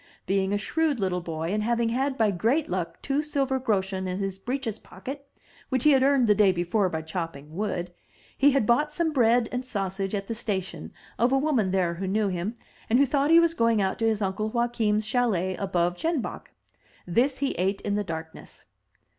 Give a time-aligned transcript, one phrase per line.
[0.25, 4.17] Being a shrewd little boy, and having had by great luck two silver groschen in
[4.17, 5.29] his breeches pocket,
[5.69, 7.93] which he had earned the day before by chopping wood,
[8.35, 12.07] he had bought some bread and sausage at the station of a woman there who
[12.07, 12.55] knew him,
[12.89, 16.49] and who thought he was going out to his uncle Joachim's chalet above Jenbach.
[17.05, 18.65] This he ate in the darkness.